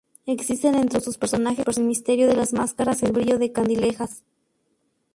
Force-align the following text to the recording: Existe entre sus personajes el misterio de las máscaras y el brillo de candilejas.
Existe 0.25 0.67
entre 0.67 0.99
sus 0.99 1.19
personajes 1.19 1.77
el 1.77 1.83
misterio 1.83 2.25
de 2.27 2.35
las 2.35 2.53
máscaras 2.53 3.03
y 3.03 3.05
el 3.05 3.11
brillo 3.11 3.37
de 3.37 3.51
candilejas. 3.51 4.23